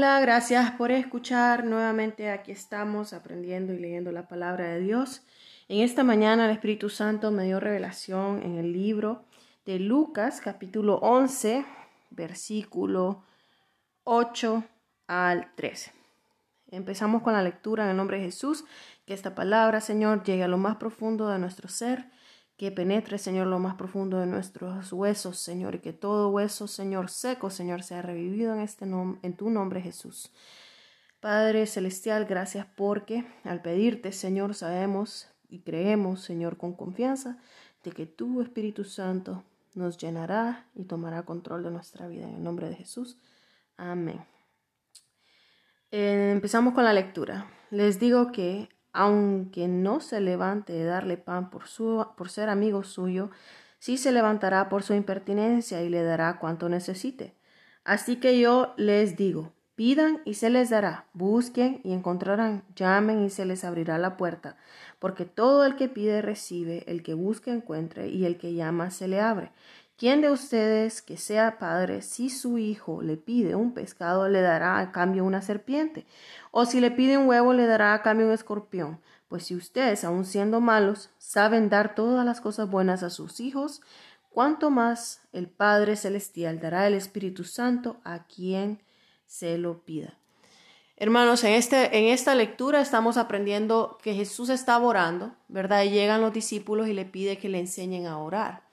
[0.00, 1.66] Hola, gracias por escuchar.
[1.66, 5.20] Nuevamente aquí estamos aprendiendo y leyendo la palabra de Dios.
[5.68, 9.26] En esta mañana el Espíritu Santo me dio revelación en el libro
[9.66, 11.66] de Lucas capítulo 11,
[12.08, 13.24] versículo
[14.04, 14.64] 8
[15.06, 15.92] al 13.
[16.70, 18.64] Empezamos con la lectura en el nombre de Jesús,
[19.04, 22.06] que esta palabra, Señor, llegue a lo más profundo de nuestro ser
[22.60, 27.08] que penetre, Señor, lo más profundo de nuestros huesos, Señor, y que todo hueso, Señor,
[27.08, 30.30] seco, Señor, sea revivido en, este en tu nombre, Jesús.
[31.20, 37.38] Padre Celestial, gracias porque al pedirte, Señor, sabemos y creemos, Señor, con confianza,
[37.82, 39.42] de que tu Espíritu Santo
[39.74, 42.28] nos llenará y tomará control de nuestra vida.
[42.28, 43.16] En el nombre de Jesús.
[43.78, 44.22] Amén.
[45.92, 47.50] Eh, empezamos con la lectura.
[47.70, 52.82] Les digo que aunque no se levante de darle pan por, su, por ser amigo
[52.82, 53.30] suyo,
[53.78, 57.34] sí se levantará por su impertinencia y le dará cuanto necesite.
[57.84, 63.30] Así que yo les digo, pidan y se les dará, busquen y encontrarán, llamen y
[63.30, 64.56] se les abrirá la puerta,
[64.98, 69.08] porque todo el que pide recibe, el que busca encuentre y el que llama se
[69.08, 69.52] le abre.
[70.00, 74.78] ¿Quién de ustedes que sea padre, si su hijo le pide un pescado, le dará
[74.78, 76.06] a cambio una serpiente?
[76.52, 78.98] ¿O si le pide un huevo, le dará a cambio un escorpión?
[79.28, 83.82] Pues si ustedes, aun siendo malos, saben dar todas las cosas buenas a sus hijos,
[84.30, 88.80] ¿cuánto más el Padre Celestial dará el Espíritu Santo a quien
[89.26, 90.14] se lo pida?
[90.96, 95.82] Hermanos, en, este, en esta lectura estamos aprendiendo que Jesús está orando, ¿verdad?
[95.82, 98.69] Y llegan los discípulos y le pide que le enseñen a orar.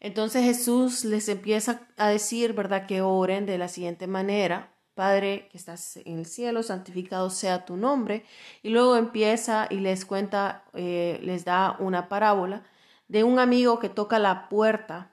[0.00, 4.72] Entonces Jesús les empieza a decir, ¿verdad?, que oren de la siguiente manera.
[4.94, 8.24] Padre que estás en el cielo, santificado sea tu nombre.
[8.62, 12.62] Y luego empieza y les cuenta, eh, les da una parábola
[13.08, 15.10] de un amigo que toca la puerta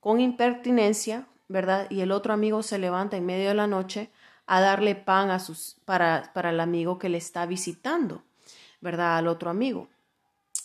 [0.00, 1.86] con impertinencia, ¿verdad?
[1.90, 4.10] Y el otro amigo se levanta en medio de la noche
[4.46, 8.22] a darle pan a sus, para, para el amigo que le está visitando,
[8.80, 9.16] ¿verdad?
[9.18, 9.88] Al otro amigo.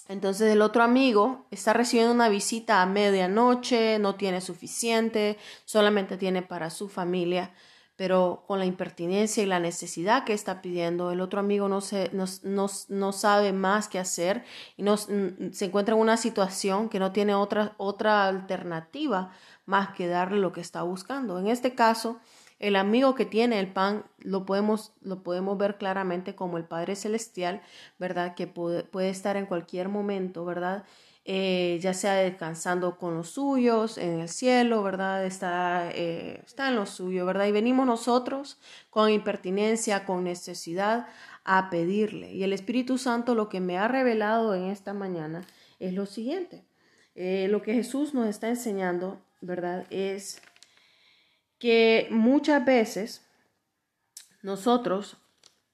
[0.10, 6.42] Entonces el otro amigo está recibiendo una visita a medianoche, no tiene suficiente, solamente tiene
[6.42, 7.52] para su familia,
[7.98, 12.12] pero con la impertinencia y la necesidad que está pidiendo, el otro amigo no, se,
[12.14, 14.46] no, no, sabe más qué hacer
[14.78, 19.32] y no, se encuentra en una situación que no tiene otra, otra alternativa
[19.66, 21.40] más que darle lo que está buscando.
[21.40, 22.20] En este caso,
[22.60, 26.96] el amigo que tiene el pan lo podemos, lo podemos ver claramente como el Padre
[26.96, 27.62] Celestial,
[28.00, 28.36] ¿verdad?
[28.36, 30.84] Que puede, estar en cualquier momento, ¿verdad?
[31.26, 35.26] Eh, ya sea descansando con los suyos en el cielo, ¿verdad?
[35.26, 37.46] Está, eh, está en lo suyo, ¿verdad?
[37.48, 41.08] Y venimos nosotros con impertinencia, con necesidad
[41.44, 42.34] a pedirle.
[42.34, 45.46] Y el Espíritu Santo lo que me ha revelado en esta mañana
[45.80, 46.64] es lo siguiente.
[47.16, 49.86] Eh, lo que Jesús nos está enseñando, ¿verdad?
[49.90, 50.42] Es
[51.60, 53.26] que muchas veces
[54.42, 55.18] nosotros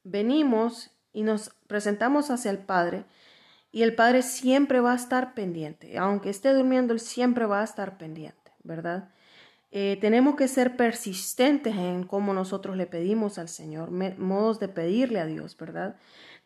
[0.04, 3.06] venimos y nos presentamos hacia el Padre
[3.72, 7.64] y el Padre siempre va a estar pendiente, aunque esté durmiendo, Él siempre va a
[7.64, 9.10] estar pendiente, ¿verdad?
[9.72, 15.20] Eh, tenemos que ser persistentes en cómo nosotros le pedimos al Señor, modos de pedirle
[15.20, 15.96] a Dios, ¿verdad?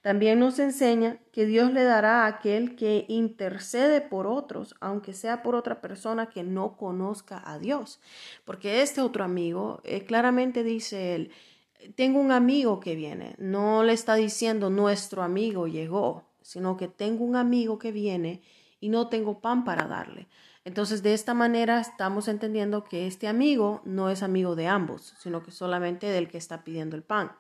[0.02, 5.44] También nos enseña que Dios le dará a aquel que intercede por otros, aunque sea
[5.44, 8.00] por otra persona que no conozca a Dios.
[8.46, 11.32] Porque este otro amigo, eh, claramente dice él,
[11.96, 13.36] tengo un amigo que viene.
[13.38, 18.42] No le está diciendo nuestro amigo llegó, sino que tengo un amigo que viene
[18.80, 20.28] y no tengo pan para darle.
[20.64, 25.42] Entonces, de esta manera estamos entendiendo que este amigo no es amigo de ambos, sino
[25.42, 27.32] que solamente del que está pidiendo el pan.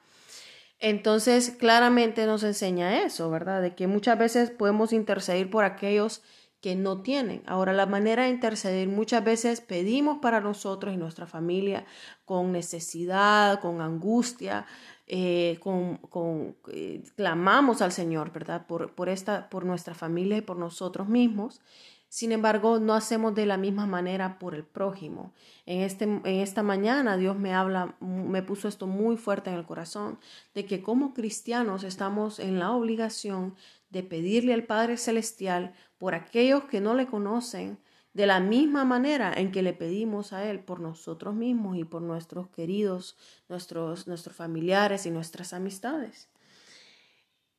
[0.79, 3.61] Entonces, claramente nos enseña eso, ¿verdad?
[3.61, 6.21] De que muchas veces podemos interceder por aquellos
[6.61, 7.43] que no tienen.
[7.45, 11.85] Ahora, la manera de interceder, muchas veces pedimos para nosotros y nuestra familia
[12.25, 14.65] con necesidad, con angustia,
[15.07, 18.67] eh, con, con eh, clamamos al Señor, ¿verdad?
[18.67, 21.61] Por, por, esta, por nuestra familia y por nosotros mismos.
[22.09, 25.33] Sin embargo, no hacemos de la misma manera por el prójimo.
[25.65, 29.65] En, este, en esta mañana Dios me habla, me puso esto muy fuerte en el
[29.65, 30.19] corazón,
[30.53, 33.55] de que como cristianos estamos en la obligación
[33.89, 37.77] de pedirle al Padre Celestial por aquellos que no le conocen,
[38.13, 42.01] de la misma manera en que le pedimos a Él por nosotros mismos y por
[42.01, 43.15] nuestros queridos,
[43.47, 46.27] nuestros, nuestros familiares y nuestras amistades.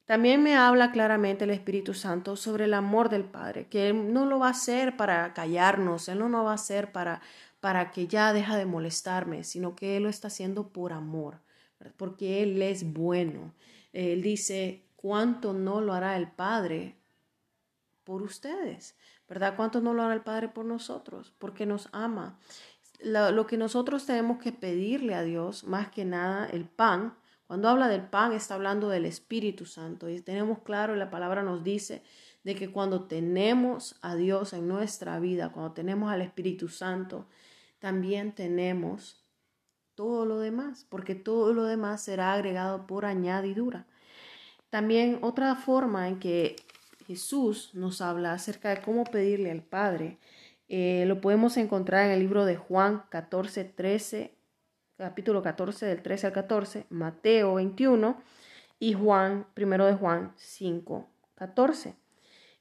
[0.09, 4.25] También me habla claramente el Espíritu Santo sobre el amor del Padre, que Él no
[4.25, 7.21] lo va a hacer para callarnos, Él no lo va a hacer para,
[7.61, 11.43] para que ya deja de molestarme, sino que Él lo está haciendo por amor,
[11.99, 13.53] porque Él es bueno.
[13.93, 16.97] Él dice, ¿cuánto no lo hará el Padre
[18.03, 18.97] por ustedes?
[19.29, 19.57] ¿Verdad?
[19.57, 21.35] ¿Cuánto no lo hará el Padre por nosotros?
[21.39, 22.39] Porque nos ama.
[23.01, 27.18] lo, que nosotros tenemos que pedirle a Dios, más que nada el pan,
[27.49, 31.65] cuando habla del pan está hablando del Espíritu Santo y tenemos claro, la palabra nos
[31.65, 32.03] dice
[32.45, 37.27] de que cuando tenemos a Dios en nuestra vida, cuando tenemos al Espíritu Santo,
[37.79, 39.25] también tenemos
[39.95, 43.87] todo lo demás, porque todo lo demás será agregado por añadidura.
[44.69, 46.55] También otra forma en que
[47.07, 50.19] Jesús nos habla acerca de cómo pedirle al Padre,
[50.69, 54.38] eh, lo podemos encontrar en el libro de Juan 14, 13,
[54.99, 58.21] capítulo 14 del 13 al 14, Mateo 21
[58.81, 61.95] y Juan, primero de Juan 5, 14.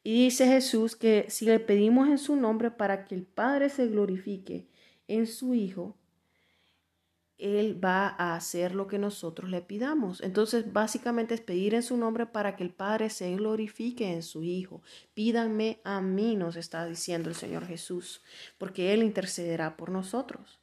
[0.03, 3.87] Y dice Jesús que si le pedimos en su nombre para que el Padre se
[3.87, 4.67] glorifique
[5.07, 5.97] en su Hijo,
[7.39, 10.21] él va a hacer lo que nosotros le pidamos.
[10.21, 14.43] Entonces, básicamente es pedir en su nombre para que el Padre se glorifique en su
[14.43, 14.81] Hijo.
[15.13, 18.21] Pídanme a mí, nos está diciendo el Señor Jesús,
[18.57, 20.56] porque Él intercederá por nosotros.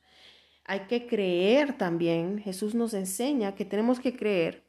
[0.64, 4.64] Hay que creer también, Jesús nos enseña que tenemos que creer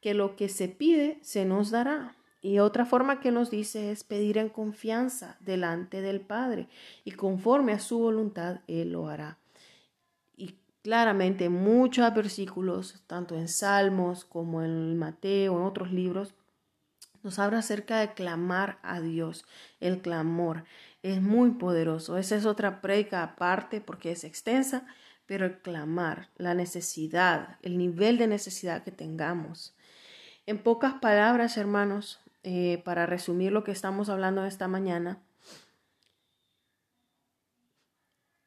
[0.00, 2.16] que lo que se pide se nos dará.
[2.40, 6.68] Y otra forma que nos dice es pedir en confianza delante del Padre
[7.04, 9.38] y conforme a su voluntad Él lo hará.
[10.84, 16.34] Claramente muchos versículos, tanto en Salmos como en Mateo, en otros libros,
[17.22, 19.46] nos habla acerca de clamar a Dios.
[19.80, 20.64] El clamor
[21.02, 22.18] es muy poderoso.
[22.18, 24.86] Esa es otra predica aparte porque es extensa,
[25.26, 29.74] pero el clamar, la necesidad, el nivel de necesidad que tengamos.
[30.46, 35.22] En pocas palabras, hermanos, eh, para resumir lo que estamos hablando esta mañana,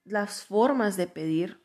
[0.05, 1.59] las formas de pedir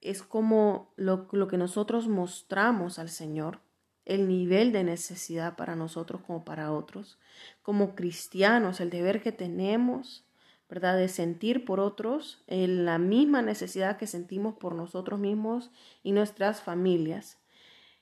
[0.00, 3.60] es como lo, que nosotros mostramos al Señor,
[4.06, 7.18] el nivel de necesidad para nosotros como para otros,
[7.62, 10.24] como cristianos, el deber que tenemos,
[10.70, 10.96] ¿verdad?
[10.96, 15.70] De sentir por otros en la misma necesidad que sentimos por nosotros mismos
[16.02, 17.38] y nuestras familias.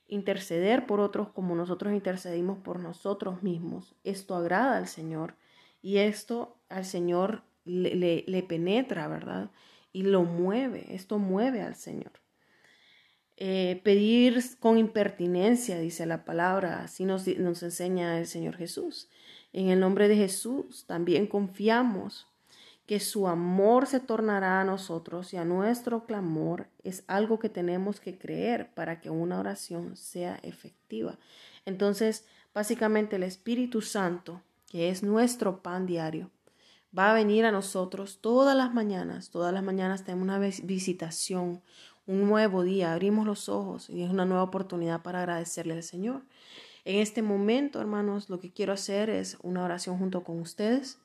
[0.07, 3.95] Interceder por otros como nosotros intercedimos por nosotros mismos.
[4.03, 5.35] Esto agrada al Señor
[5.81, 9.51] y esto al Señor le, le penetra, ¿verdad?
[9.91, 12.11] y lo mueve, esto mueve al Señor.
[13.37, 19.09] Eh, pedir con impertinencia, dice la palabra, así nos, nos enseña el Señor Jesús.
[19.53, 22.27] En el nombre de Jesús también confiamos
[22.89, 27.99] que su amor se tornará a nosotros y a nuestro clamor es algo que tenemos
[27.99, 31.19] que creer para que una oración sea efectiva.
[31.65, 34.41] Entonces, básicamente el Espíritu Santo,
[34.71, 36.31] que es nuestro pan diario,
[36.97, 39.29] va a venir a nosotros todas las mañanas.
[39.29, 41.61] Todas las mañanas tenemos una visitación,
[42.07, 46.23] un nuevo día, abrimos los ojos y es una nueva oportunidad para agradecerle al Señor.
[46.85, 50.97] En este momento, hermanos, lo que quiero hacer es una oración junto con ustedes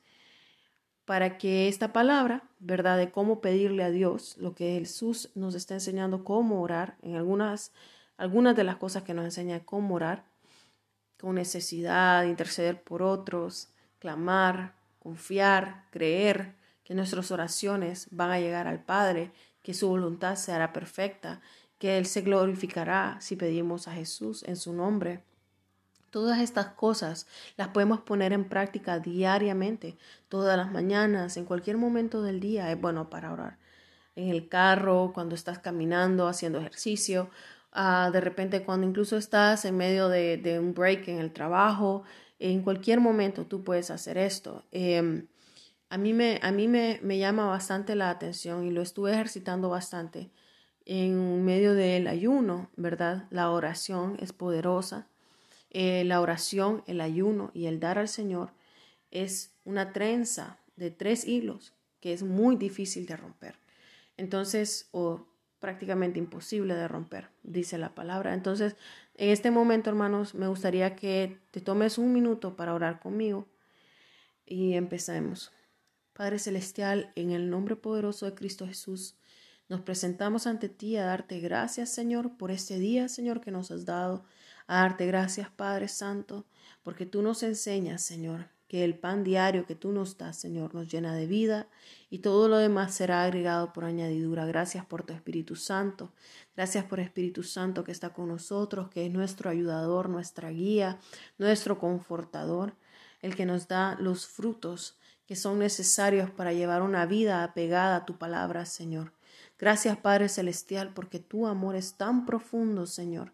[1.05, 5.75] para que esta palabra, ¿verdad?, de cómo pedirle a Dios, lo que Jesús nos está
[5.75, 7.73] enseñando cómo orar, en algunas,
[8.17, 10.25] algunas de las cosas que nos enseña cómo orar,
[11.19, 13.69] con necesidad, interceder por otros,
[13.99, 16.55] clamar, confiar, creer
[16.85, 19.31] que nuestras oraciones van a llegar al Padre,
[19.63, 21.41] que su voluntad se hará perfecta,
[21.79, 25.23] que Él se glorificará si pedimos a Jesús en su nombre.
[26.15, 27.27] Todas estas cosas
[27.57, 32.81] las podemos poner en práctica diariamente, todas las mañanas, en cualquier momento del día es
[32.81, 33.59] bueno para orar.
[34.15, 37.31] En el carro, cuando estás caminando, haciendo ejercicio,
[37.73, 42.05] ah, de repente cuando incluso estás en medio de, un break en el trabajo,
[42.39, 44.63] en cualquier momento tú puedes hacer esto.
[44.71, 45.27] Em,
[45.91, 50.31] a mí, me, a mí me, llama bastante la atención y lo estuve ejercitando bastante
[50.87, 53.27] en medio del ayuno, ¿verdad?
[53.31, 55.09] La oración es poderosa.
[55.75, 58.53] Eh, la oración, el ayuno y el dar al Señor
[59.11, 63.57] es una trenza de tres hilos que es muy difícil de romper.
[64.17, 65.27] Entonces, o
[65.59, 68.35] prácticamente imposible de romper, dice la palabra.
[68.35, 68.77] Entonces,
[69.17, 73.49] en este momento, hermanos, me gustaría que te tomes un minuto para orar conmigo
[74.47, 75.51] y empecemos.
[76.13, 79.17] Padre Celestial, en el nombre poderoso de Cristo Jesús,
[79.69, 83.85] nos presentamos ante ti a darte gracias, Señor, por este día, Señor, que nos has
[83.85, 84.25] dado.
[84.67, 86.47] A darte gracias, Padre Santo,
[86.83, 90.91] porque tú nos enseñas, Señor, que el pan diario que tú nos das, Señor, nos
[90.91, 91.69] llena de vida
[92.11, 94.47] y todo lo demás será agregado por añadidura.
[94.47, 96.13] Gracias por tu Espíritu Santo.
[96.57, 100.99] Gracias por Espíritu Santo que está con nosotros, que es nuestro ayudador, nuestra guía,
[101.39, 102.75] nuestro confortador,
[103.21, 108.07] el que nos da los frutos que son necesarios para llevar una vida apegada a
[108.07, 109.13] tu palabra, Señor.
[109.59, 113.33] Gracias, Padre Celestial, porque tu amor es tan profundo, Señor,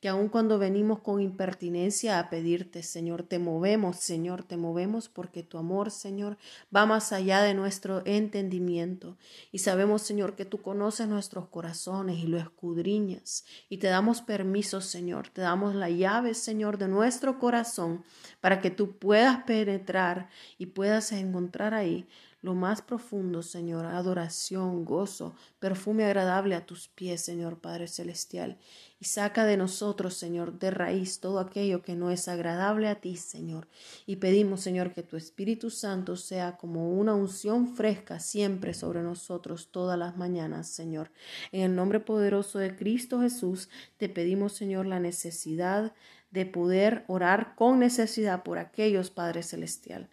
[0.00, 5.42] que aun cuando venimos con impertinencia a pedirte, Señor, te movemos, Señor, te movemos porque
[5.42, 6.38] tu amor, Señor,
[6.74, 9.18] va más allá de nuestro entendimiento.
[9.52, 13.44] Y sabemos, Señor, que tú conoces nuestros corazones y lo escudriñas.
[13.68, 18.02] Y te damos permiso, Señor, te damos la llave, Señor, de nuestro corazón
[18.40, 22.08] para que tú puedas penetrar y puedas encontrar ahí
[22.42, 28.56] lo más profundo, Señor, adoración, gozo, perfume agradable a tus pies, Señor Padre Celestial.
[28.98, 33.16] Y saca de nosotros, Señor, de raíz todo aquello que no es agradable a ti,
[33.16, 33.68] Señor.
[34.06, 39.68] Y pedimos, Señor, que tu Espíritu Santo sea como una unción fresca siempre sobre nosotros
[39.70, 41.10] todas las mañanas, Señor.
[41.52, 43.68] En el nombre poderoso de Cristo Jesús,
[43.98, 45.92] te pedimos, Señor, la necesidad
[46.30, 50.08] de poder orar con necesidad por aquellos, Padre Celestial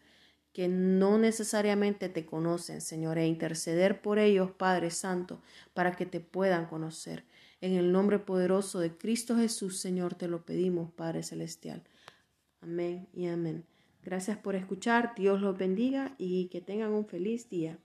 [0.57, 5.39] que no necesariamente te conocen, Señor, e interceder por ellos, Padre Santo,
[5.75, 7.25] para que te puedan conocer.
[7.61, 11.83] En el nombre poderoso de Cristo Jesús, Señor, te lo pedimos, Padre Celestial.
[12.59, 13.65] Amén y amén.
[14.01, 17.77] Gracias por escuchar, Dios los bendiga y que tengan un feliz día.